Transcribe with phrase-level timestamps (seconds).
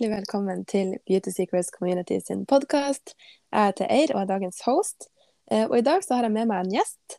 [0.00, 3.14] hjertelig velkommen til Beauty Secrets Community sin podkast.
[3.52, 5.08] Jeg heter Eir og er dagens host.
[5.50, 7.16] Eh, Og i dag så har jeg med meg en gjest.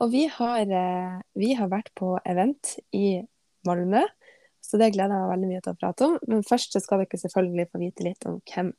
[0.00, 3.22] Og vi har, eh, vi har vært på event i
[3.68, 4.02] Malmö,
[4.72, 6.18] så det gleder jeg meg veldig mye til å prate om.
[6.32, 8.72] Men først så skal dere selvfølgelig få vite litt om hvem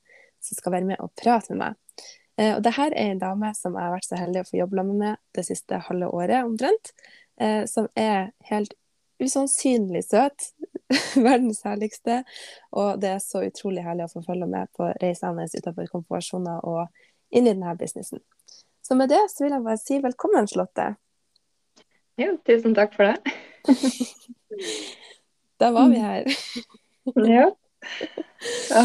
[0.44, 2.08] som skal være med og prate med meg.
[2.42, 4.58] Eh, Og det her er en dame som jeg har vært så heldig å få
[4.58, 6.92] jobbe sammen med det siste halve året omtrent.
[7.38, 8.74] eh, Som er helt
[9.22, 10.50] usannsynlig søt.
[11.16, 12.24] Verdens herligste.
[12.74, 16.58] Og det er så utrolig herlig å få følge med på reisa hennes utenfor komfortsona
[16.66, 16.88] og
[17.32, 18.20] inn i denne businessen.
[18.84, 20.96] Så med det så vil jeg bare si velkommen, Slåtte.
[22.20, 23.38] Jo, tusen takk for det.
[25.62, 26.30] Da var vi her.
[27.16, 27.50] Ja.
[28.72, 28.82] ja.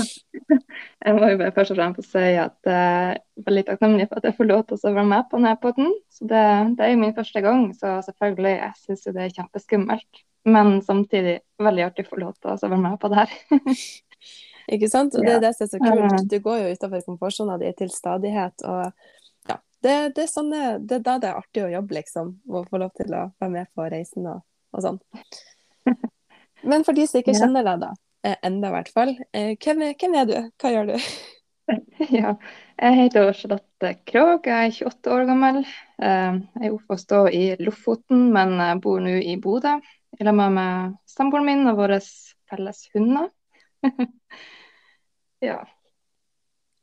[1.05, 4.27] Jeg må jo bare først og fremst si at jeg er veldig takknemlig for at
[4.27, 5.93] jeg får lov til å være med på denne poden.
[6.11, 6.41] Så det,
[6.79, 10.25] det er jo min første gang, så selvfølgelig, jeg syns jo det er kjempeskummelt.
[10.51, 13.39] Men samtidig veldig artig å få lov til å være med på det her.
[14.75, 15.15] Ikke sant?
[15.17, 16.29] Og det er det som er så kult.
[16.29, 18.67] Du går jo utenfor komfortsona di til stadighet.
[18.67, 22.35] Og ja, det, det, er sånn det er da det er artig å jobbe, liksom.
[22.51, 24.43] Å få lov til å være med på reisen og,
[24.75, 25.03] og sånn.
[26.63, 27.91] Men for de som ikke kjenner deg, da,
[28.27, 30.39] eh, enda i hvert fall, eh, hvem hvem er du?
[30.59, 30.97] Hva gjør du?
[32.09, 32.31] Ja.
[32.81, 35.59] Jeg heter Charlotte Krogh, jeg er 28 år gammel.
[36.01, 39.75] Eh, Jeg er oppvokst i Lofoten, men bor nå i Bodø.
[40.19, 42.01] I lag med samboeren min og våre
[42.49, 43.29] felles hunder.
[45.45, 45.61] Ja.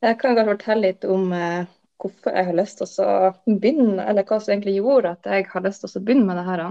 [0.00, 1.26] Jeg kan kanskje fortelle litt om
[2.00, 5.64] hvorfor jeg har lyst til å begynne, eller hva som egentlig gjorde at jeg har
[5.66, 6.62] lyst til å begynne med det her.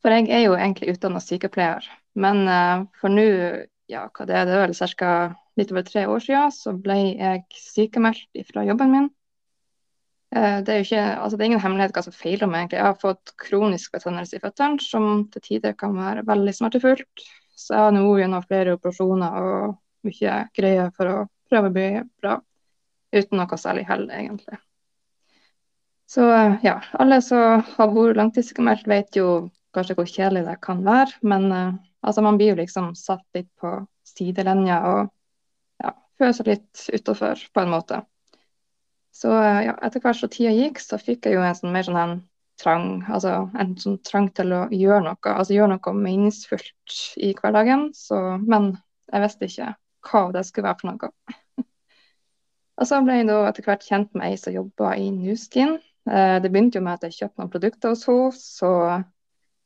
[0.00, 1.86] For jeg er jo egentlig utdannet sykepleier,
[2.20, 3.28] men eh, for nå,
[3.90, 5.14] ja, hva det er, det er vel ca.
[5.60, 9.10] litt over tre år siden, så ble jeg sykemeldt fra jobben min.
[10.36, 12.78] Eh, det er jo ikke, altså det er ingen hemmelighet hva som feiler meg, egentlig.
[12.78, 17.26] Jeg har fått kronisk betennelse i føttene, som til tider kan være veldig smertefullt.
[17.58, 21.16] Så jeg har nå gjennom flere operasjoner og mye greier for å
[21.50, 21.88] prøve å bli
[22.22, 22.38] bra,
[23.12, 24.60] uten noe særlig hell, egentlig.
[26.10, 30.82] Så eh, ja, alle som har vært langtidssykemeldt, vet jo kanskje hvor kjedelig det kan
[30.86, 31.72] være, men eh,
[32.06, 33.74] altså man blir jo liksom satt litt på
[34.08, 35.10] sidelinja og
[35.82, 38.00] ja, føler seg litt utafor, på en måte.
[39.14, 41.86] Så eh, ja, etter hvert som tida gikk, så fikk jeg jo en sånn mer
[41.86, 42.16] sånn en
[42.60, 47.90] trang, altså en sånn trang til å gjøre noe, altså gjøre noe meningsfullt i hverdagen.
[47.96, 48.74] Så, men
[49.10, 49.74] jeg visste ikke
[50.10, 51.12] hva det skulle være for noe.
[52.80, 55.76] Og så ble jeg da etter hvert kjent med ei som jobba i Nuskin.
[56.08, 58.70] Eh, det begynte jo med at jeg kjøpte noen produkter hos henne, så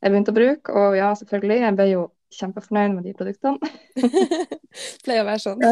[0.04, 0.74] jeg begynte å bruke.
[0.76, 2.02] Og ja, selvfølgelig, jeg ble jo
[2.34, 3.70] kjempefornøyd med de produktene.
[5.04, 5.62] Pleier å være sånn.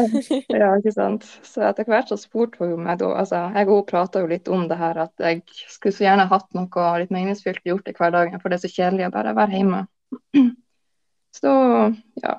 [0.53, 1.27] Ja, ikke sant.
[1.45, 4.49] Så etter hvert så spurte hun meg da, altså jeg og hun prata jo litt
[4.51, 8.41] om det her at jeg skulle så gjerne hatt noe litt meningsfylt gjort i hverdagen,
[8.41, 9.85] for det er så kjedelig å bare være hjemme.
[11.33, 11.49] Så
[12.21, 12.33] ja,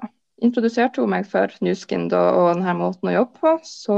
[0.47, 3.55] introduserte hun meg for Nuskin da, og denne måten å jobbe på.
[3.67, 3.97] Så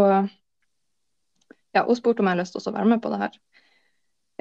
[1.76, 3.36] ja, hun spurte om jeg hadde lyst til å være med på det her.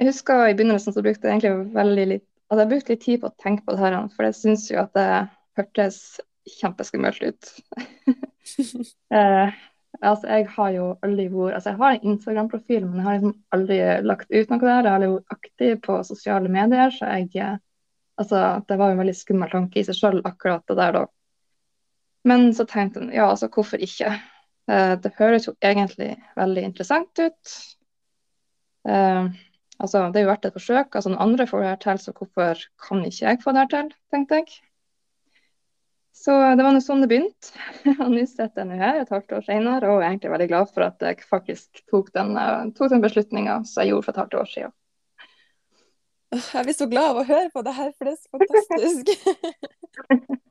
[0.00, 3.22] Jeg husker i begynnelsen så brukte jeg egentlig veldig litt altså jeg brukte litt tid
[3.22, 5.08] på å tenke på det her, for jeg syns jo at det
[5.58, 6.00] hørtes
[6.60, 7.50] kjempeskummelt ut.
[9.16, 9.56] eh,
[10.00, 13.36] altså, jeg har jo aldri vært Altså, jeg har en Instagram-profil, men jeg har liksom
[13.56, 14.86] aldri lagt ut noe der.
[14.86, 17.56] Jeg har vært aktiv på sosiale medier, så jeg eh,
[18.16, 21.02] Altså, det var jo en veldig skummel tanke i seg sjøl, akkurat det der, da.
[22.24, 24.14] Men så tenkte jeg ja, altså, hvorfor ikke?
[24.72, 27.52] Eh, det høres jo egentlig veldig interessant ut.
[28.88, 29.28] Eh,
[29.82, 30.94] altså, det er jo verdt et forsøk.
[30.94, 33.74] Altså, noen andre får det her til, så hvorfor kan ikke jeg få det her
[33.74, 34.56] til, tenkte jeg.
[36.16, 37.52] Så det var nå sånn det begynte.
[38.02, 40.72] Og nå sitter jeg nå her et halvt år senere og er egentlig veldig glad
[40.72, 44.38] for at jeg faktisk tok den, uh, den beslutninga som jeg gjorde for et halvt
[44.40, 44.74] år siden.
[46.36, 49.04] Jeg blir så glad av å høre på det her, for det er så fantastisk.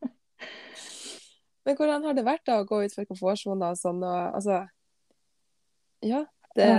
[1.66, 3.99] Men hvordan har det vært da å gå ut for komfortsonen og sånn?
[4.05, 4.61] Og, altså,
[6.05, 6.22] ja,
[6.55, 6.70] det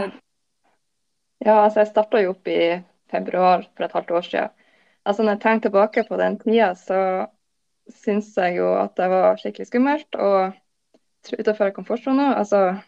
[1.46, 2.60] Ja, altså jeg starta jo opp i
[3.12, 4.54] februar for et halvt år siden.
[5.06, 7.00] Altså når jeg tenker tilbake på den tida, så
[8.02, 10.56] syns jeg jo at det var skikkelig skummelt og
[11.30, 12.32] utenfor komfortsona.
[12.40, 12.80] Altså,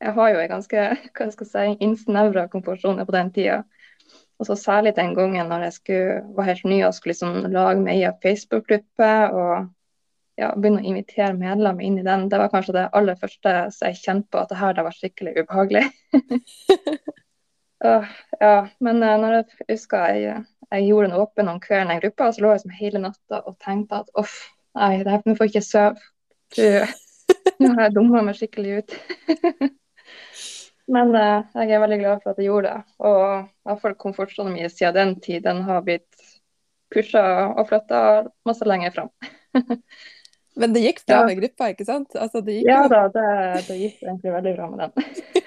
[0.00, 0.84] jeg har jo en ganske
[1.16, 3.64] hva jeg skal si, innsnevra komfortsone på den tida.
[4.38, 7.80] Og så Særlig den gangen når jeg skulle, var helt ny og skulle liksom lage
[7.80, 9.66] meg egen Facebook-gruppe og
[10.38, 12.28] ja, begynne å invitere medlemmer inn i den.
[12.30, 14.98] Det var kanskje det aller første som jeg kjente på at det her det var
[15.00, 15.86] skikkelig ubehagelig.
[17.86, 18.10] uh,
[18.40, 22.30] ja, men uh, når jeg husker jeg, jeg gjorde noe oppe noen kvelden i gruppa,
[22.32, 24.34] så lå jeg som hele natta og tenkte at uff,
[24.78, 26.12] nei, det her, får ikke sove
[27.60, 28.94] nå har jeg dumma meg skikkelig ut.
[30.94, 32.96] Men uh, jeg er veldig glad for at jeg gjorde det.
[33.08, 36.26] Og i hvert fall komfortsonen min siden den tid, den har blitt
[36.92, 37.22] pusha
[37.54, 38.02] og flytta
[38.46, 39.10] masse lenger fram.
[40.60, 41.26] Men det gikk bra Ja.
[41.26, 42.14] med gruppa, ikke sant?
[42.14, 43.26] Altså, det gikk Ja da, det,
[43.66, 44.92] det gikk egentlig veldig bra med den.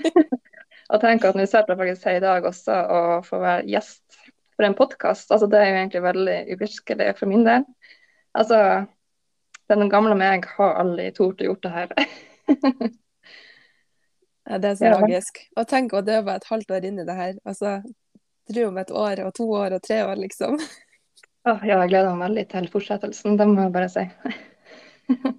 [0.93, 4.19] og tenk at nå sitter jeg faktisk her i dag også og får være gjest
[4.55, 5.31] for en podkast.
[5.31, 7.65] Altså, det er jo egentlig veldig uvirkelig for min del.
[8.37, 8.59] Altså,
[9.69, 11.93] den gamle meg har aldri tort å gjort det her.
[14.47, 14.99] Ja, Det er så Ja.
[15.01, 15.41] magisk.
[15.59, 17.33] Og tenk å døve bare et halvt år inn i det her.
[17.43, 17.81] Altså,
[18.47, 20.55] tro om et år og to år og tre år, liksom.
[21.47, 24.05] Åh, ja, jeg gleder meg veldig til fortsettelsen, det må jeg bare si.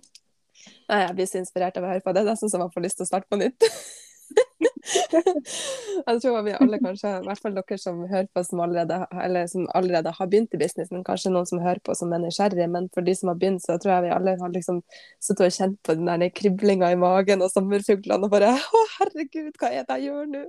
[0.88, 2.20] Nei, jeg blir så inspirert av å høre på det.
[2.20, 3.64] Er nesten som man får lyst til å starte på nytt.
[6.08, 9.48] jeg tror vi alle kanskje, i hvert fall dere som hører på som allerede, eller
[9.50, 12.68] som allerede har begynt i business, men kanskje noen som hører på som er nysgjerrige,
[12.72, 14.82] Men for de som har begynt, så tror jeg vi alle har liksom
[15.20, 19.54] sittet og kjent på den der kriblinga i magen og sommerfuglene og bare Å, herregud,
[19.58, 20.44] hva er det jeg gjør nå?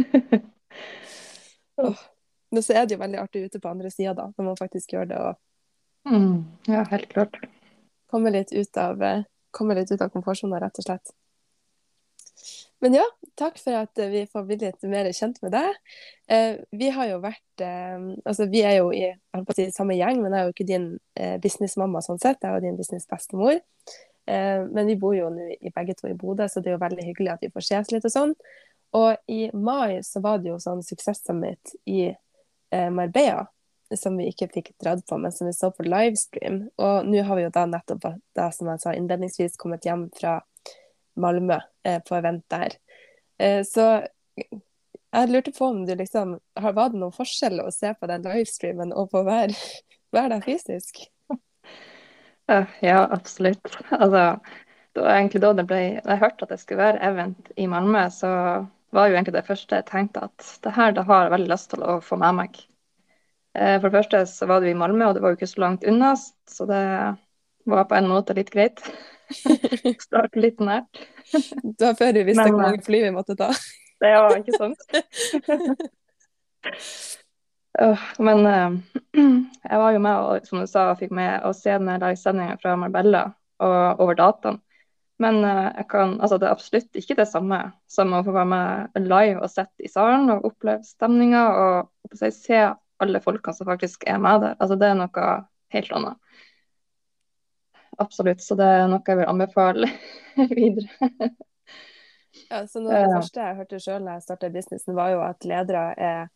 [1.84, 2.08] oh.
[2.50, 4.96] Men så er det jo veldig artig ute på andre sida, da, når man faktisk
[4.96, 5.38] gjør det og
[6.08, 7.36] Mm, ja, helt klart.
[8.06, 11.12] komme litt ut av, eh, komme litt ut av komfortsona, rett og slett.
[12.80, 13.04] Men ja,
[13.36, 15.80] takk for at eh, vi får bli litt mer kjent med deg.
[16.32, 19.10] Eh, vi har jo vært eh, Altså, vi er jo i
[19.56, 20.86] si, samme gjeng, men jeg er jo ikke din
[21.44, 22.40] businessmamma sånn sett.
[22.40, 23.60] Jeg er jo din businessbestemor.
[24.30, 27.02] Men vi bor jo nå i begge to i Bodø, så det er jo veldig
[27.02, 28.34] hyggelig at vi får ses litt og sånn.
[28.94, 32.12] Og i mai så var det jo sånn Success Summit i
[32.70, 33.48] Marbella
[33.96, 36.62] som vi ikke fikk dratt på, men som vi så på livestream.
[36.78, 38.06] Og nå har vi jo da nettopp,
[38.38, 40.38] da, som jeg sa innledningsvis, kommet hjem fra
[41.16, 42.76] Malmö eh, på event der.
[43.38, 43.86] Eh, så
[45.10, 48.92] jeg lurte på om du liksom Var det noen forskjell å se på den livestreamen
[48.94, 49.54] og på å være,
[50.14, 51.06] være der fysisk?
[52.50, 53.76] Ja, ja, absolutt.
[53.90, 54.38] Altså,
[54.92, 58.08] det var egentlig da det ble jeg hørte at det skulle være event i Malmö,
[58.10, 58.30] så
[58.94, 61.70] var jo egentlig det første jeg tenkte at det her det har jeg veldig lyst
[61.74, 62.58] til å få med meg.
[63.54, 65.50] Eh, For det første så var det jo i Malmö, og det var jo ikke
[65.52, 66.14] så langt unna,
[66.50, 66.82] så det
[67.70, 68.82] var på en måte litt greit.
[70.06, 71.02] Starte litt nært.
[71.80, 73.50] Var før vi visste Men, hvor eh, mange fly vi måtte ta.
[74.00, 74.80] Det var ikke sant.
[78.18, 78.70] Men eh,
[79.70, 82.74] jeg var jo med og som du sa, fikk med å se den livesendinga fra
[82.80, 83.26] Marbella
[83.60, 84.60] og over dataen.
[85.20, 87.60] Men eh, kan, altså, det er absolutt ikke det samme
[87.92, 92.32] som å få være med live og sitte i salen og oppleve stemninga og og
[92.34, 92.60] se
[93.00, 94.56] alle folkene som faktisk er med der.
[94.58, 95.26] Altså, det er noe
[95.74, 96.16] helt annet.
[97.98, 98.42] Absolutt.
[98.42, 99.88] Så det er noe jeg vil anbefale
[100.58, 101.10] videre.
[102.50, 105.22] Ja, så noe av det første jeg hørte sjøl da jeg starta businessen, var jo
[105.26, 106.28] at ledere er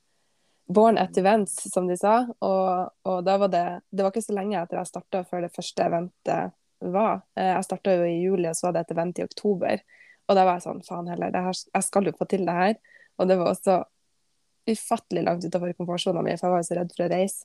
[0.67, 2.17] born at events, som de sa.
[2.45, 5.53] Og, og da var det Det var ikke så lenge etter jeg starta før det
[5.55, 6.55] første eventet
[6.85, 7.23] var.
[7.39, 9.83] Eh, Jeg starta jo i juli, og så var det et event i oktober.
[10.29, 12.57] Og da var jeg sånn, faen heller, det her, jeg skal jo få til det
[12.57, 12.79] her.
[13.21, 13.79] Og det var også
[14.71, 17.45] ufattelig langt utenfor komfortsona mi, for jeg var jo så redd for å reise.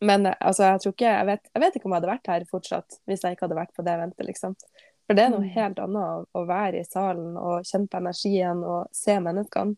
[0.00, 2.30] Men eh, altså, jeg tror ikke jeg vet, jeg vet ikke om jeg hadde vært
[2.32, 4.56] her fortsatt hvis jeg ikke hadde vært på det eventet, liksom.
[5.06, 5.50] For det er noe Mm.
[5.56, 9.76] helt annet å, å være i salen og kjenne på energien og se menneskene.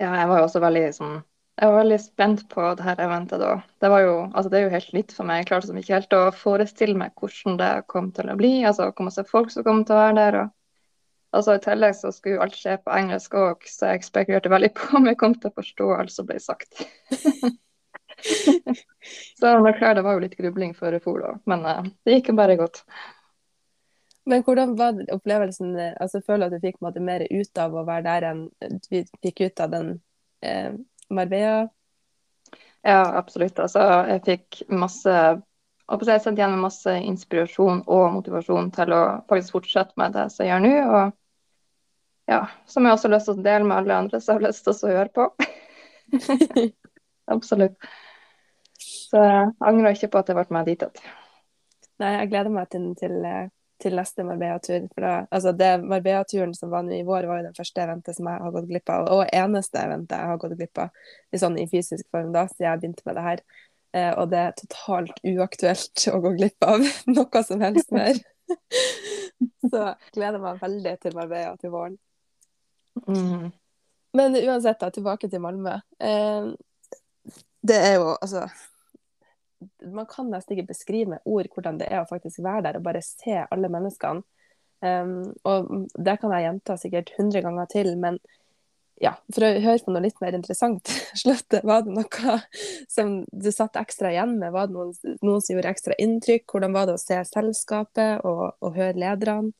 [0.00, 1.16] Ja, jeg var jo også veldig sånn
[1.56, 3.54] Jeg var veldig spent på det her eventet da.
[3.80, 5.38] Det var jo, altså det er jo helt nytt for meg.
[5.40, 8.50] Jeg klarte liksom ikke helt å forestille meg hvordan det kom til å bli.
[8.68, 10.36] Altså hvor masse folk som kom til å være der.
[10.42, 10.52] og
[11.40, 14.72] altså I tillegg så skulle jo alt skje på engelsk òg, så jeg spekulerte veldig
[14.76, 16.84] på om jeg kom til å forstå alt som ble sagt.
[19.38, 21.36] så det klart det var jo litt grubling før jeg for, da.
[21.50, 22.82] Men uh, det gikk jo bare godt.
[24.26, 27.74] Men hvordan var opplevelsen eh, altså Føler du at du fikk måte, mer ut av
[27.78, 28.40] å være der enn
[28.90, 29.92] vi fikk ut av den
[30.42, 30.72] eh,
[31.14, 31.68] Marbella?
[32.82, 33.58] Ja, absolutt.
[33.62, 35.14] Altså, jeg fikk masse
[35.86, 40.50] jeg sendte igjen med masse inspirasjon og motivasjon til å faktisk fortsette med det jeg
[40.50, 40.72] gjør nå.
[40.90, 44.48] Og ja, som jeg også har lyst til å dele med alle andre som har
[44.48, 45.28] lyst til å høre på.
[47.36, 47.78] Absolutt.
[49.06, 51.04] Så jeg angrer ikke på at jeg ble meg dit.
[52.02, 53.14] Nei, jeg gleder meg til, til,
[53.82, 54.88] til neste Marbella-tur.
[54.92, 58.18] For da, altså det Marbella-turen som var nå i vår, var jo den første eventet
[58.18, 59.10] som jeg har gått glipp av.
[59.14, 60.90] Og eneste eventet jeg har gått glipp av
[61.30, 63.44] i, sånn, i fysisk form da, siden jeg begynte med det her.
[63.96, 66.82] Eh, og det er totalt uaktuelt å gå glipp av
[67.16, 68.18] noe som helst mer.
[69.70, 71.96] Så jeg gleder meg veldig til Marbella til våren.
[73.06, 73.50] Mm.
[74.16, 75.78] Men uansett, da, tilbake til Malmö.
[76.00, 76.54] Eh,
[77.66, 78.46] det er jo altså
[79.80, 82.86] Man kan nesten ikke beskrive med ord hvordan det er å faktisk være der og
[82.86, 84.24] bare se alle menneskene.
[84.84, 88.18] Um, og det kan jeg gjenta sikkert hundre ganger til, men
[89.00, 90.88] ja, for å høre på noe litt mer interessant
[91.20, 92.36] Slottet, var det noe
[92.92, 94.52] som du satt ekstra igjen med?
[94.54, 94.92] Var det noen,
[95.24, 96.46] noen som gjorde ekstra inntrykk?
[96.52, 99.52] Hvordan var det å se selskapet og, og høre lederne?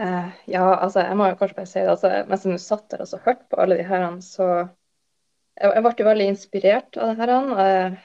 [0.00, 1.90] Uh, ja, altså, jeg må jo kanskje bare si det.
[1.92, 5.92] Altså, mens du satt der og hørte på alle de her, så jeg, jeg ble
[5.98, 7.34] jo veldig inspirert av det her.
[7.34, 7.98] Jeg,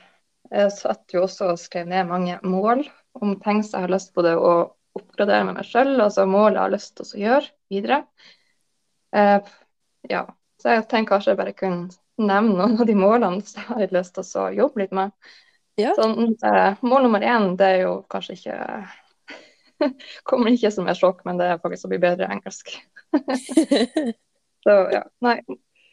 [0.51, 2.85] jeg satt jo også og skrev ned mange mål
[3.21, 4.55] om ting som jeg har lyst på det å
[4.95, 8.01] oppgradere med meg sjøl, altså mål jeg har lyst til å gjøre videre.
[9.15, 9.53] Eh,
[10.11, 10.25] ja,
[10.61, 11.89] så jeg tenker kanskje jeg bare kunne
[12.21, 15.11] nevne noen av de målene som jeg har lyst til å jobbe litt med.
[15.79, 15.91] Ja.
[15.97, 18.59] Sånn, eh, mål nummer én, det er jo kanskje ikke
[20.29, 22.71] Kommer ikke som et sjokk, men det er faktisk å bli bedre i engelsk.
[24.65, 25.41] så ja, nei.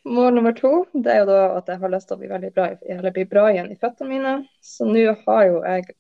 [0.05, 2.49] Mål nummer to det er jo da at jeg har lyst til å bli veldig
[2.55, 4.33] bra, eller bli bra igjen i føttene mine.
[4.59, 5.93] Så nå har jo jeg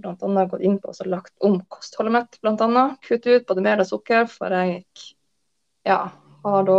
[0.00, 0.44] bl.a.
[0.48, 2.84] gått inn på og lagt om kostholdet mitt, bl.a.
[3.04, 4.80] Kutte ut både mel og sukker, for jeg
[5.84, 5.98] ja,
[6.44, 6.78] har da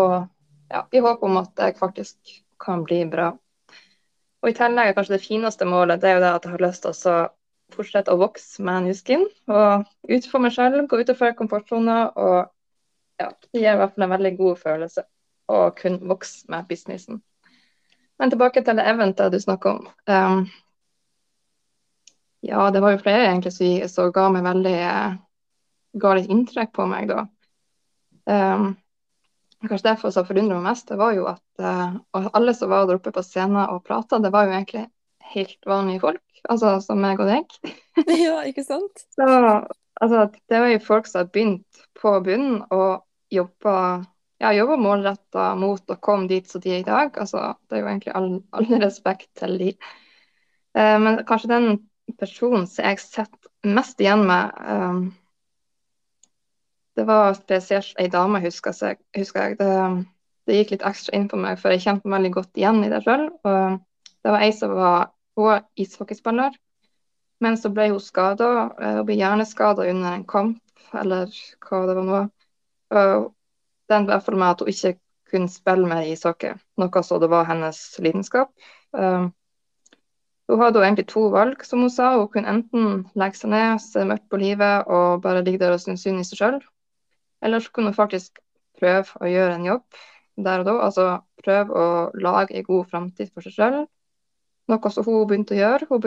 [0.72, 3.30] ja, i håp om at jeg faktisk kan bli bra.
[4.42, 6.66] Og I tillegg er kanskje det fineste målet det er jo det at jeg har
[6.66, 7.22] lyst til å
[7.76, 9.28] fortsette å vokse med Newskin.
[9.54, 12.38] Og utenfor meg selv, gå utenfor komfortsona Og
[13.22, 15.06] ja, det gir i hvert fall en veldig god følelse
[15.52, 17.22] å kunne vokse med businessen.
[18.22, 19.88] Men tilbake til det eventet du snakker om.
[20.06, 20.46] Um,
[22.46, 24.78] ja, det var jo flere egentlig som ga meg veldig
[26.02, 27.26] ga litt inntrykk på meg da.
[28.30, 28.72] Um,
[29.66, 33.02] kanskje derfor som forundrer meg mest, det var jo at uh, alle som var der
[33.02, 34.88] oppe på scenen og prata, det var jo egentlig
[35.34, 36.42] helt vanlige folk.
[36.50, 37.58] Altså som meg og deg.
[38.26, 39.06] ja, ikke sant?
[39.14, 43.76] Så altså, det var jo folk som har begynt på bunnen og jobba
[44.42, 47.14] ja, jobba målretta mot å komme dit som de er i dag.
[47.22, 49.72] Altså, det er jo egentlig all, all respekt til de.
[50.78, 51.68] Uh, men kanskje den
[52.20, 55.04] personen som jeg sitter mest igjen med, um,
[56.98, 59.00] det var spesielt ei dame, husker jeg.
[59.16, 59.60] Husker jeg.
[59.62, 59.70] Det,
[60.48, 62.90] det, gikk litt ekstra inn på meg, for jeg kjente meg veldig godt igjen i
[62.92, 63.30] det sjøl.
[63.42, 66.58] Det var ei som var hun ishockeyspiller,
[67.42, 68.50] men så ble hun skada.
[68.76, 70.60] Eh, hun ble hjerneskada under en kamp,
[70.92, 71.32] eller
[71.64, 72.24] hva det var nå.
[73.92, 74.96] Den ble fall med at hun ikke
[75.32, 78.52] kunne spille med ishockey, noe så det var hennes lidenskap.
[78.92, 79.32] Um,
[80.52, 82.18] hun hadde egentlig to valg, som hun sa.
[82.20, 85.80] Hun kunne enten legge seg ned, se mørkt på livet og bare ligge der og
[85.84, 86.58] synes synd i seg sjøl.
[87.42, 88.42] Eller så kunne hun faktisk
[88.80, 90.02] prøve å gjøre en jobb
[90.36, 90.76] der og da.
[90.88, 91.06] Altså
[91.44, 91.88] prøve å
[92.28, 93.80] lage en god framtid for seg sjøl.
[94.72, 95.88] Noe som hun begynte å gjøre.
[95.88, 96.04] Hun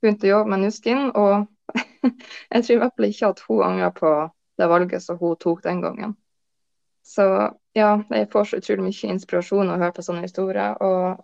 [0.00, 1.04] begynte å jobbe med Nuskin.
[1.12, 1.44] Og
[2.54, 4.14] jeg tror i hvert fall ikke at hun angrer på
[4.58, 6.16] det valget som hun tok den gangen.
[7.08, 7.24] Så
[7.76, 10.76] ja, jeg får så utrolig mye inspirasjon å høre på sånne historier.
[10.84, 11.22] Og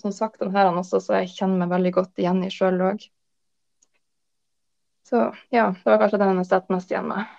[0.00, 3.04] som sagt, den her også, så jeg kjenner meg veldig godt igjen i sjøl òg.
[5.06, 7.36] Så ja, det var kanskje den jeg satt mest igjen med.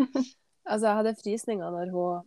[0.66, 2.24] Altså, jeg hadde frysninger når hun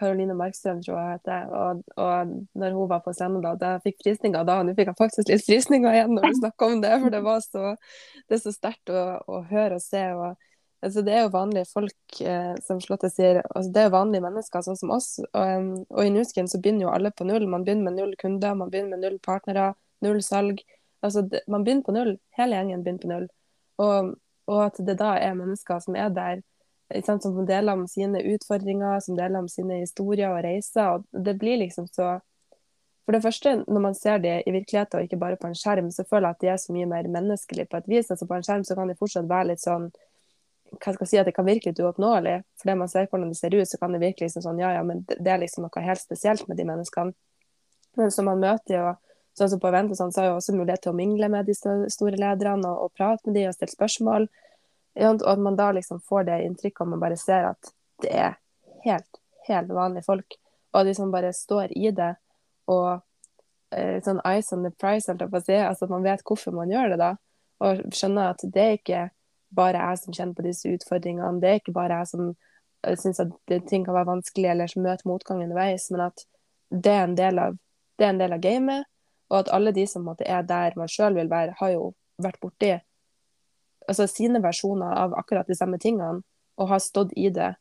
[0.00, 3.72] Karoline eh, Markstrøm, tror jeg heter, og, og når hun var på scenen da, da
[3.84, 4.58] fikk frysninger da.
[4.64, 7.44] Nå fikk jeg faktisk litt frysninger igjen når vi snakker om det, for det var
[7.44, 7.74] så,
[8.32, 10.02] det så sterkt å, å, høre og se.
[10.16, 10.48] og
[10.82, 13.42] altså, Det er jo vanlige folk, eh, som Slottet sier.
[13.54, 15.18] altså Det er jo vanlige mennesker, sånn som oss.
[15.32, 17.48] Og, og i Nuskin så begynner jo alle på null.
[17.48, 20.62] Man begynner med null kunder, man begynner med null partnere, null salg.
[21.02, 22.16] altså det, Man begynner på null.
[22.38, 23.28] Hele gjengen begynner på null.
[23.78, 24.14] Og,
[24.46, 26.42] og at det da er mennesker som er der
[27.00, 30.88] som deler om sine utfordringer, som deler om sine historier og reiser.
[30.88, 32.20] og Det blir liksom så
[33.04, 35.90] For det første, når man ser det i virkeligheten og ikke bare på en skjerm,
[35.90, 38.10] så føler jeg at de er så mye mer menneskelige på et vis.
[38.10, 39.90] altså På en skjerm så kan de fortsatt være litt sånn
[40.72, 42.38] hva skal jeg si, at det kan virke litt uoppnåelig.
[42.60, 44.72] For det man ser hvordan de ser ut, så kan det virke liksom sånn ja,
[44.76, 47.14] ja, men det er liksom noe helt spesielt med de menneskene.
[47.98, 48.86] Men som man møter jo
[49.36, 51.56] sånn som på event sånn, så har jeg også mulighet til å mingle med de
[51.56, 54.28] store lederne og, og prate med de og stille spørsmål.
[55.00, 57.72] Og at man da liksom får det inntrykket og man bare ser at
[58.04, 58.36] det er
[58.84, 60.36] helt, helt vanlige folk.
[60.72, 62.14] Og de som bare står i det
[62.72, 63.00] og
[63.74, 65.56] eh, sånn eyes on the price, holdt jeg på si.
[65.56, 67.10] Altså at man vet hvorfor man gjør det da.
[67.62, 69.02] Og skjønner at det er ikke
[69.54, 71.40] bare jeg som kjenner på disse utfordringene.
[71.42, 73.34] Det er ikke bare jeg som uh, syns at
[73.68, 76.24] ting kan være vanskelig eller som møter motgang underveis, men at
[76.72, 77.58] det er en del av,
[77.98, 78.88] det er en del av gamet.
[79.32, 82.40] Og at alle de som måte, er der man sjøl vil være, har jo vært
[82.42, 82.74] borti
[83.88, 86.22] altså sine versjoner av akkurat de samme tingene,
[86.60, 87.54] og har stått i det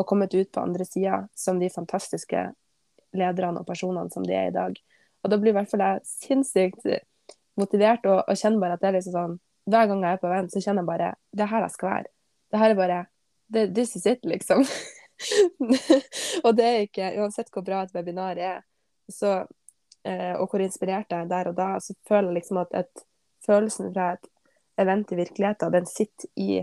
[0.00, 2.46] og kommet ut på andre sida som de fantastiske
[3.16, 4.74] lederne og personene som de er i dag.
[5.20, 6.86] Og da blir i hvert fall jeg sinnssykt
[7.60, 9.36] motivert og, og kjenner bare at det er liksom sånn
[9.70, 11.90] Hver gang jeg er på event, så kjenner jeg bare Det er her jeg skal
[11.90, 12.10] være.
[12.50, 13.04] Det her er bare
[13.50, 14.64] This is it, liksom.
[16.44, 18.60] og det er ikke Uansett hvor bra et webinar er,
[19.10, 19.40] så,
[20.06, 23.02] eh, og hvor inspirert jeg er der og da, så føler jeg liksom at et,
[23.46, 24.28] følelsen fra et
[24.80, 26.60] event i virkeligheten, den sitter i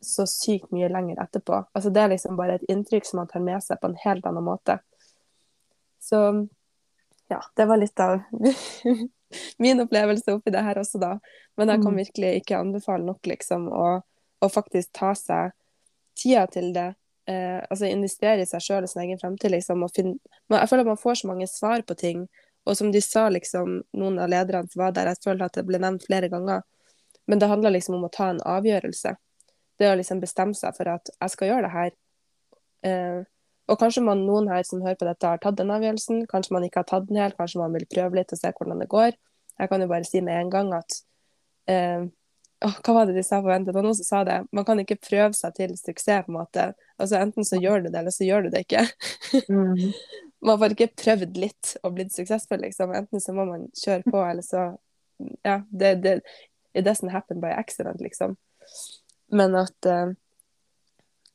[0.00, 1.64] så sykt mye lenger etterpå.
[1.74, 4.26] Altså Det er liksom bare et inntrykk som man tar med seg på en helt
[4.26, 4.78] annen måte.
[6.00, 6.20] Så
[7.28, 8.20] ja, det var litt av
[9.62, 11.18] min opplevelse oppi det her også, da.
[11.56, 12.00] Men jeg kan Mm.
[12.02, 14.00] virkelig ikke anbefale nok, liksom, å,
[14.42, 15.52] å faktisk ta seg
[16.18, 16.94] tida til det.
[17.28, 19.82] Eh, altså investere i seg sjøl og sin egen fremtid, liksom.
[19.84, 20.16] Og finne,
[20.50, 22.28] jeg føler at man får så mange svar på ting.
[22.66, 25.64] Og som de sa, liksom, noen av lederne som var der, jeg føler at det
[25.68, 26.62] ble nevnt flere ganger,
[27.28, 29.14] men det handler liksom om å ta en avgjørelse.
[29.78, 31.90] Det å liksom bestemme seg for at jeg skal gjøre det her.
[32.88, 33.20] Eh,
[33.68, 36.22] og kanskje man, noen her som hører på dette, har tatt den avgjørelsen.
[36.30, 38.80] Kanskje man ikke har tatt den helt, kanskje man vil prøve litt og se hvordan
[38.80, 39.10] det går.
[39.58, 40.96] Jeg kan jo bare si med en gang at
[41.68, 42.06] eh,
[42.64, 43.66] åh, Hva var det de sa på vent?
[43.68, 44.38] Det var noen som sa det.
[44.56, 46.70] Man kan ikke prøve seg til suksess, på en måte.
[46.96, 48.86] Altså Enten så gjør du det, eller så gjør du det ikke.
[49.50, 49.92] Mm.
[50.48, 52.94] man får ikke prøvd litt og blitt suksessfull, liksom.
[52.96, 54.70] Enten så må man kjøre på, eller så
[55.42, 56.20] Ja, det, det
[56.76, 58.36] It doesn't happen by accident, liksom.
[59.34, 60.12] Men at eh,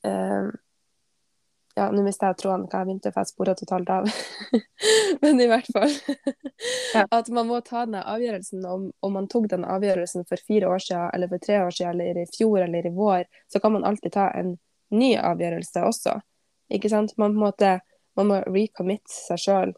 [0.07, 0.51] eh,
[1.75, 4.09] Ja, nå mista jeg tråden hva jeg begynte, for jeg spora totalt av.
[5.23, 5.93] Men i hvert fall
[6.93, 7.07] Ja.
[7.09, 8.61] At man må ta den avgjørelsen.
[8.69, 11.95] Om, om man tok den avgjørelsen for fire år siden, eller for tre år siden,
[11.95, 14.53] eller i fjor eller i vår, så kan man alltid ta en
[14.93, 16.19] ny avgjørelse også.
[16.77, 17.17] Ikke sant?
[17.17, 17.79] Man, måte,
[18.17, 19.73] man må recommit seg sjøl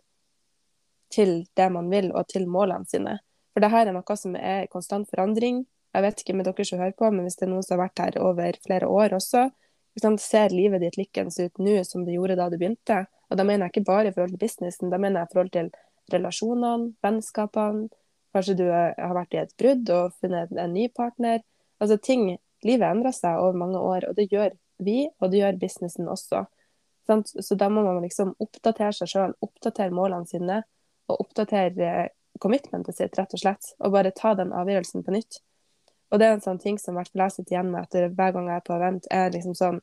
[1.16, 3.20] til det man vil, og til målene sine.
[3.56, 5.64] For det her er noe som er konstant forandring.
[5.96, 7.86] Jeg vet ikke med dere som hører på, men hvis det er noen som har
[7.88, 9.48] vært her over flere år også,
[9.96, 13.06] ikke sant, ser livet ditt likens ut nå som det gjorde da du begynte.
[13.32, 15.54] Og da mener jeg ikke bare i forhold til businessen, da mener jeg i forhold
[15.56, 15.70] til
[16.14, 17.88] relasjonene, vennskapene.
[18.36, 21.40] Kanskje du har vært i et brudd og funnet en ny partner.
[21.80, 22.34] Altså ting,
[22.66, 26.46] Livet endrer seg over mange år, og det gjør vi, og det gjør businessen også.
[27.06, 30.64] Så da må man liksom oppdatere seg sjøl, oppdatere målene sine,
[31.06, 33.76] og oppdatere eh, commitmentet sitt, rett og slett.
[33.78, 35.44] Og bare ta den avgjørelsen på nytt.
[36.12, 38.50] Og det er en sånn ting som jeg har sittet igjen med etter hver gang
[38.52, 39.82] jeg er på event, er liksom sånn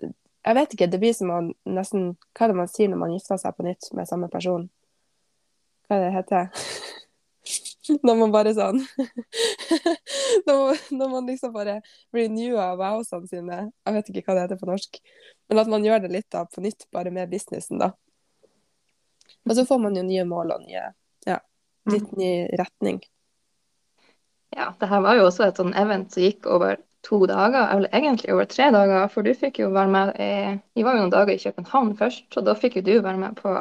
[0.00, 3.14] Jeg vet ikke, det blir som å nesten Hva er det man sier når man
[3.14, 4.66] gifter seg på nytt med samme person?
[5.86, 6.50] Hva er det det heter
[8.06, 8.80] Når man bare sånn
[10.46, 11.80] når, man, når man liksom bare
[12.14, 13.58] renewer vowsene sine.
[13.86, 15.00] Jeg vet ikke hva det heter på norsk.
[15.50, 17.90] Men at man gjør det litt da på nytt, bare med businessen, da.
[19.48, 20.90] Og så får man jo nye mål og nye
[21.26, 21.40] Ja,
[21.90, 23.00] litt ny retning.
[24.56, 27.92] Ja, det her var jo også et sånn event som gikk over to dager, eller
[27.96, 29.06] egentlig over tre dager.
[29.12, 32.42] For du fikk jo være med Vi var jo noen dager i København først, så
[32.44, 33.54] da fikk jo du være med på,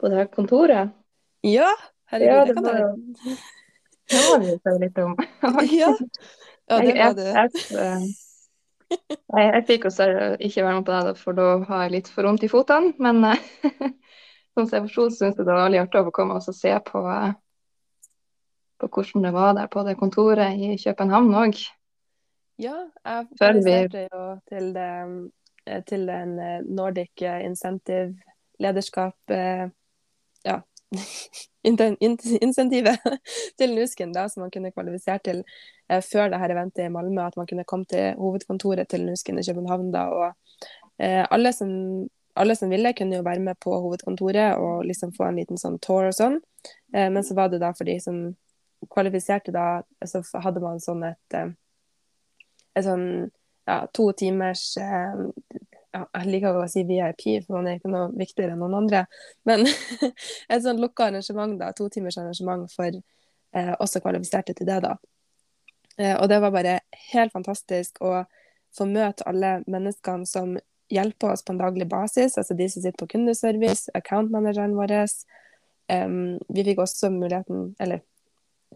[0.00, 0.94] på det her kontoret.
[1.42, 1.68] Ja,
[2.12, 3.38] herregud, Ja, det det kan jeg
[4.12, 5.16] Det var det vi så litt om.
[5.72, 5.92] Ja,
[6.70, 7.26] ja det var det.
[7.26, 8.14] jeg, jeg,
[8.92, 9.92] jeg, jeg fikk jo
[10.38, 12.92] ikke være med på det, for da har jeg litt for vondt i føttene.
[13.02, 13.46] Men eh,
[14.54, 17.32] som jeg forsto, syns jeg det var veldig artig å komme og se på, eh,
[18.82, 21.62] på hvordan det var der på det kontoret i København òg.
[22.62, 22.74] Ja,
[23.06, 24.90] jeg Før jo til, det,
[25.66, 28.18] eh, til en eh, Nordic eh, Incentive
[28.60, 29.16] lederskap
[30.44, 30.58] Ja,
[32.42, 32.98] insentivet
[33.58, 35.42] til Nusken, da, som man kunne kvalifisere til
[35.88, 37.26] eh, før det her eventet i Malmö.
[37.26, 40.06] At man kunne komme til hovedkontoret til Nusken i København da.
[40.10, 40.32] Og
[40.98, 41.70] eh, alle, som,
[42.36, 45.78] alle som ville, kunne jo være med på hovedkontoret og liksom få en liten sånn
[45.78, 46.40] tour og sånn.
[46.94, 48.24] Eh, men så var det da for de som
[48.90, 51.52] kvalifiserte da, så hadde man sånn et eh,
[52.76, 53.06] et sånn
[53.68, 55.22] ja, to timers eh,
[55.92, 59.04] ja, Jeg liker å si VIP, for man er ikke noe viktigere enn noen andre.
[59.48, 59.66] Men
[60.52, 61.68] et sånn lukka arrangement, da.
[61.76, 64.94] To timers arrangement for eh, som kvalifiserte til det, da.
[65.98, 66.78] Eh, og det var bare
[67.12, 68.22] helt fantastisk å
[68.72, 70.56] få møte alle menneskene som
[70.92, 72.38] hjelper oss på en daglig basis.
[72.40, 74.96] Altså de som sitter på kundeservice, account-manageren vår.
[75.92, 78.00] Um, vi fikk også muligheten, eller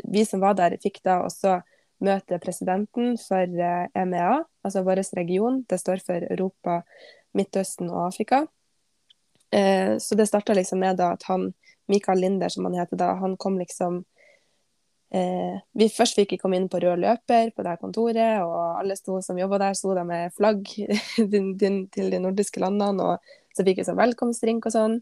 [0.04, 1.60] vi som var der, fikk da også
[2.04, 5.62] møte presidenten for eh, EMEA, altså vår region.
[5.68, 6.82] Det står for Europa,
[7.36, 8.44] Midtøsten og Afrika.
[9.50, 11.52] Eh, så det starta liksom med da at han,
[11.86, 14.02] Mikael Linder, som han heter da, han kom liksom
[15.14, 18.80] eh, vi Først fikk vi komme inn på rød løper på det her kontoret, og
[18.80, 20.66] alle sto som jobba der, sto der med flagg
[21.32, 24.98] din, din, til de nordiske landene, og så fikk vi sånn velkomstdrink og sånn.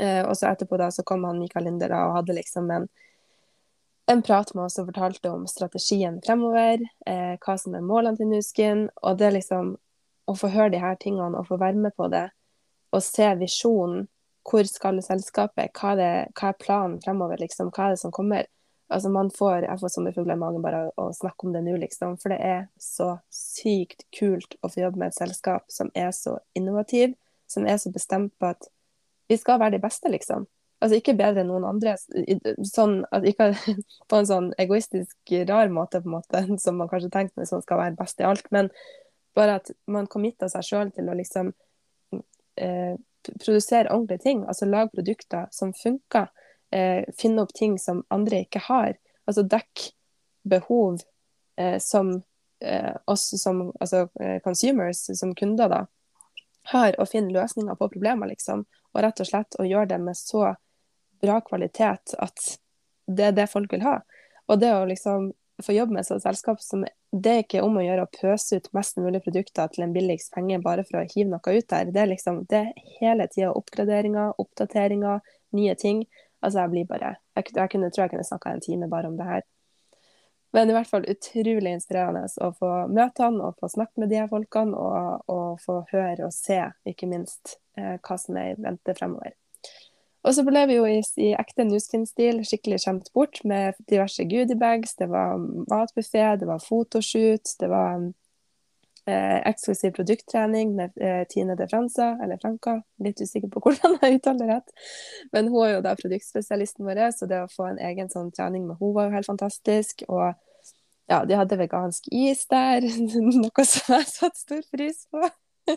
[0.00, 2.88] Eh, og så etterpå da så kom han Mikael Linder da, og hadde liksom en
[4.06, 8.28] en prat med oss og fortalte om strategien fremover, eh, hva som er målene til
[8.28, 8.88] Nuskin.
[9.02, 9.76] Og det liksom
[10.28, 12.28] å få høre de her tingene og få være med på det,
[12.92, 14.08] og se visjonen.
[14.44, 15.72] Hvor skal selskapet?
[15.72, 17.40] Hva er, det, hva er planen fremover?
[17.40, 17.70] Liksom?
[17.72, 18.44] Hva er det som kommer?
[18.92, 21.78] Altså man får, Jeg får sommerfugler i magen bare av å snakke om det nå,
[21.80, 22.18] liksom.
[22.20, 26.36] For det er så sykt kult å få jobbe med et selskap som er så
[26.54, 27.16] innovativ,
[27.48, 28.68] som er så bestemt på at
[29.32, 30.44] vi skal være de beste, liksom.
[30.84, 31.94] Altså ikke bedre enn noen andre,
[32.68, 33.52] sånn, at ikke
[34.10, 35.16] på en sånn egoistisk,
[35.48, 38.28] rar måte, på en måte, som man kanskje tenker hvis man skal være best i
[38.28, 38.68] alt, men
[39.34, 41.50] bare at man committer seg sjøl til å liksom
[42.60, 42.94] eh,
[43.32, 44.44] produsere ordentlige ting.
[44.46, 46.28] Altså lage produkter som funker.
[46.70, 48.94] Eh, finne opp ting som andre ikke har.
[49.26, 49.90] Altså dekke
[50.44, 51.00] behov
[51.56, 52.12] eh, som
[52.60, 55.86] eh, oss som altså, eh, consumers, som kunder, da,
[56.72, 58.64] har, og finne løsninger på problemer, liksom.
[58.94, 60.54] Og rett og slett å gjøre det med så
[61.24, 62.44] bra kvalitet at
[63.06, 63.98] det er det folk vil ha.
[64.48, 65.32] Og det å liksom
[65.62, 66.84] få jobbe med et sånt selskap som
[67.14, 70.32] det er ikke om å gjøre å pøse ut mest mulig produkter til en billigst
[70.34, 71.92] penge bare for å hive noe ut der.
[71.94, 75.22] Det er liksom det er hele tida oppgraderinger, oppdateringer,
[75.54, 76.04] nye ting.
[76.42, 79.16] Altså jeg blir bare Jeg, jeg kunne, tror jeg kunne snakka en time bare om
[79.18, 79.46] det her.
[80.54, 84.20] Men i hvert fall utrolig inspirerende å få møte han og få snakke med de
[84.20, 88.60] her folkene, og, og få høre og se, ikke minst, eh, hva som er i
[88.62, 89.34] vente fremover.
[90.24, 94.96] Og så ble vi jo i, i ekte Nuskin-stil skikkelig skjemt bort med diverse goodiebags.
[94.96, 95.36] Det var
[95.68, 98.06] matbuffé, det var fotoshoot, det var
[99.06, 104.20] eh, eksklusiv produkttrening med eh, Tine de Franza, eller Franca, litt usikker på hvordan jeg
[104.20, 104.72] uttaler rett.
[105.36, 108.64] Men hun er jo da produktspesialisten vår, så det å få en egen sånn trening
[108.68, 110.06] med henne var jo helt fantastisk.
[110.08, 110.32] Og
[111.10, 112.88] ja, de hadde vegansk is der,
[113.44, 115.28] noe som jeg satte stor pris på.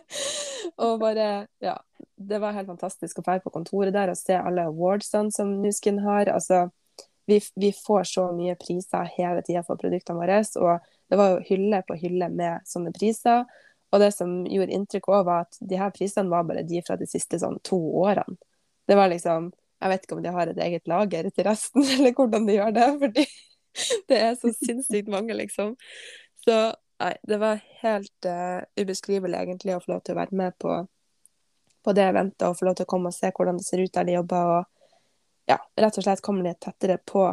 [0.83, 1.77] og bare, ja,
[2.15, 6.01] det var helt fantastisk å være på kontoret der og se alle awardsene som Nuskin
[6.03, 6.31] har.
[6.33, 6.67] Altså,
[7.27, 11.45] vi, vi får så mye priser hele tida for produktene våre, og det var jo
[11.49, 13.45] hylle på hylle med sånne priser.
[13.91, 16.97] Og det som gjorde inntrykk òg, var at de her prisene var bare de fra
[16.99, 18.39] de siste sånn to årene.
[18.87, 22.13] Det var liksom Jeg vet ikke om de har et eget lager til resten, eller
[22.17, 23.25] hvordan de gjør det, fordi
[24.09, 25.75] det er så sinnssykt mange, liksom.
[26.41, 26.55] Så
[27.03, 30.79] nei, det var helt uh, ubeskrivelig egentlig å få lov til å være med på,
[31.87, 33.93] på det eventet og få lov til å komme og se hvordan det ser ut
[33.95, 34.57] der de jobber.
[34.57, 34.73] og
[35.47, 37.29] ja, rett og slett komme litt tettere på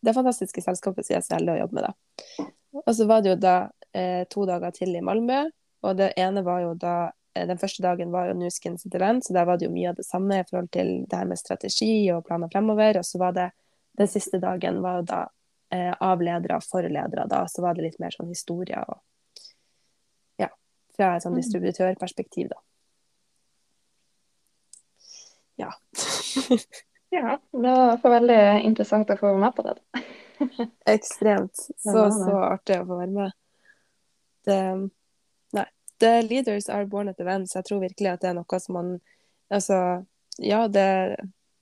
[0.00, 2.46] det fantastiske selskapet som jeg så heldig å jobbe med da.
[2.80, 3.56] Og så var det jo da
[3.92, 5.42] eh, to dager til i Malmö,
[5.84, 6.94] og det ene var jo da
[7.34, 9.90] eh, Den første dagen var jo Nuskin sitt event, så der var det jo mye
[9.92, 13.02] av det samme i forhold til det her med strategi og planer fremover.
[13.02, 13.50] Og så var det
[14.00, 15.20] den siste dagen var jo da
[15.76, 17.44] eh, av ledere og for ledere, da.
[17.48, 19.04] Så var det litt mer sånn historier og
[20.40, 20.48] Ja.
[20.96, 22.62] Fra et sånn distributørperspektiv, da.
[25.60, 25.72] Ja.
[27.10, 27.70] Ja, det
[28.02, 29.72] var veldig interessant å få være med på det.
[30.92, 31.58] Ekstremt.
[31.58, 33.34] Så, så artig å få være med.
[34.46, 34.58] Det,
[35.58, 35.66] nei.
[35.98, 37.56] The leaders are born at events.
[37.58, 38.98] Jeg tror virkelig at det er noe som man
[39.50, 39.74] Altså,
[40.38, 41.16] ja, det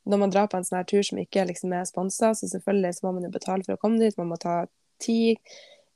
[0.04, 2.98] Når man drar på en sånn her tur som ikke liksom er sponsa, så selvfølgelig
[2.98, 4.16] så må man jo betale for å komme dit.
[4.20, 4.66] Man må ta
[5.00, 5.40] tid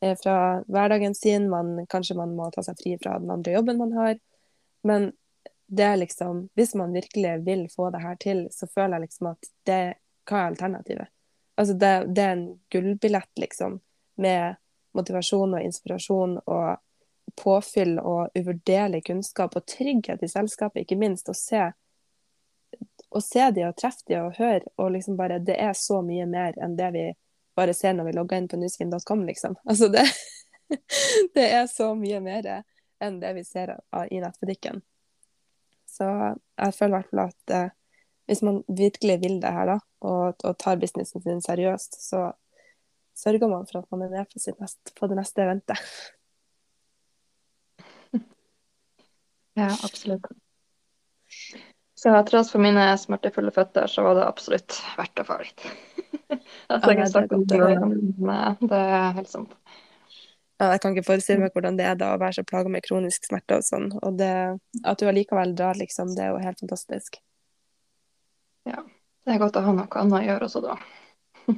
[0.00, 1.50] eh, fra hverdagen sin.
[1.52, 4.16] Man, kanskje man må ta seg fri fra den andre jobben man har.
[4.88, 5.12] Men
[5.72, 9.26] det er liksom Hvis man virkelig vil få det her til, så føler jeg liksom
[9.32, 9.82] at det
[10.28, 11.08] Hva er alternativet?
[11.56, 13.80] Altså det, det er en gullbillett, liksom,
[14.16, 14.56] med
[14.96, 16.76] motivasjon og inspirasjon og
[17.42, 21.28] påfyll og uvurderlig kunnskap og trygghet i selskapet, ikke minst.
[21.28, 21.64] Å se,
[23.20, 26.56] se de og treffe de og høre, og liksom bare Det er så mye mer
[26.60, 27.08] enn det vi
[27.56, 29.56] bare ser når vi logger inn på newskin.com, liksom.
[29.64, 30.06] Altså det,
[31.34, 32.54] det er så mye mer
[33.02, 33.76] enn det vi ser
[34.08, 34.80] i nettbutikken.
[35.92, 37.72] Så jeg føler i hvert fall at eh,
[38.30, 39.78] hvis man virkelig vil det her, da,
[40.08, 42.30] og, og tar businessen sin seriøst, så
[43.18, 45.82] sørger man for at man er med på, sitt nest, på det neste eventet.
[49.52, 50.24] Ja, absolutt.
[52.02, 55.66] Så tross for mine smertefulle føtter, så var det absolutt verdt å få litt.
[56.72, 59.52] altså, jeg er sagt godt det, men eh, det er helt sant.
[60.60, 62.84] Ja, jeg kan ikke forestille meg hvordan det er da å være så plaga med
[62.86, 63.88] kronisk smerte og sånn.
[64.02, 64.32] Og det,
[64.84, 67.18] at du allikevel drar, liksom, det er jo helt fantastisk.
[68.68, 68.82] Ja.
[69.22, 70.76] Det er godt å ha noe annet å gjøre også da.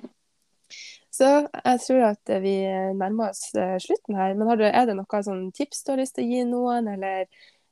[1.15, 2.55] Så jeg tror at vi
[2.99, 4.35] nærmer oss eh, slutten her.
[4.35, 6.89] Men har du, er det noe sånn tips du har lyst til å gi noen,
[6.91, 7.29] eller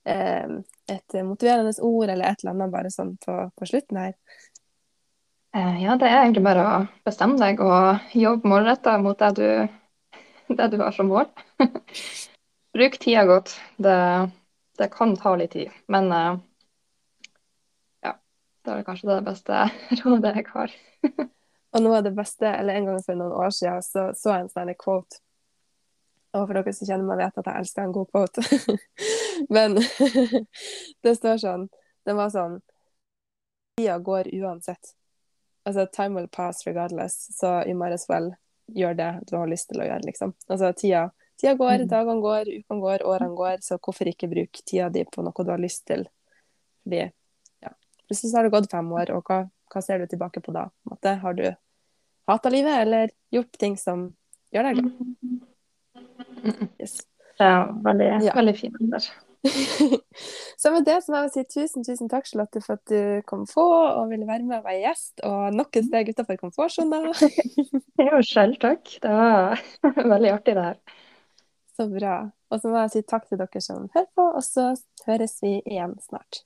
[0.07, 0.55] eh,
[0.95, 4.15] et motiverende ord, eller et eller annet bare sånn på, på slutten her?
[5.57, 9.49] Eh, Ja, det er egentlig bare å bestemme deg og jobbe målrettet mot det du,
[10.59, 11.29] det du har som mål.
[12.73, 13.55] Bruk tida godt.
[13.77, 14.31] Det,
[14.79, 16.39] det kan ta litt tid, men eh,
[18.07, 18.15] ja,
[18.65, 19.67] det er kanskje det beste
[20.05, 20.79] rådet jeg har.
[21.73, 24.47] Og noe av det beste, eller en gang for noen år siden, så, så jeg
[24.47, 25.23] en sånn quote.
[26.33, 28.77] Og for dere som kjenner meg, vet at jeg elsker en god quote.
[29.53, 29.77] Men
[31.05, 31.67] det står sånn
[32.09, 32.61] Den var sånn
[33.77, 34.95] Tida går uansett.
[35.65, 38.33] Altså, time will pass regardless, så you might as well
[38.75, 40.35] gjøre det du har lyst til å gjøre, liksom.
[40.49, 41.89] Altså, tida, tida går, Mm.
[41.89, 45.51] dagene går, ukene går, årene går, så hvorfor ikke bruke tida di på noe du
[45.51, 46.07] har lyst til?
[46.85, 47.13] Fordi,
[47.63, 47.71] ja,
[48.09, 50.69] plutselig så har det gått fem år, og hva, hva ser du tilbake på da?
[50.85, 51.57] På måte, Har du
[52.29, 54.15] hata livet, eller gjort ting som
[54.53, 54.93] gjør deg glad?
[56.81, 57.03] Yes.
[57.39, 58.33] Det er veldig, Ja.
[58.35, 58.77] veldig fint.
[58.91, 59.09] Der.
[60.63, 63.43] Så med det så må jeg si tusen, tusen takk, Charlotte, for at du kom
[63.51, 65.25] på og ville være med og være gjest.
[65.27, 67.03] Og nok et steg utenfor komfortsona.
[68.03, 68.95] Jo, selv takk.
[69.03, 69.61] Det var
[70.15, 70.79] veldig artig, det her.
[71.77, 72.17] Så bra.
[72.53, 74.73] Og så må jeg si takk til dere som hører på, og så
[75.07, 76.45] høres vi igjen snart.